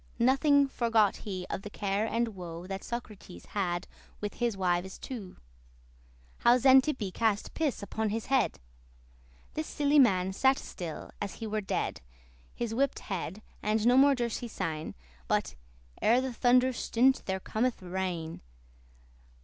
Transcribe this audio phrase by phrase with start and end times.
[0.17, 3.85] Nothing forgot he of the care and woe That Socrates had
[4.19, 5.37] with his wives two;
[6.39, 8.59] How Xantippe cast piss upon his head.
[9.53, 12.01] This silly man sat still, as he were dead,
[12.55, 14.95] He wip'd his head, and no more durst he sayn,
[15.27, 15.53] But,
[16.01, 18.41] "Ere the thunder stint* there cometh rain."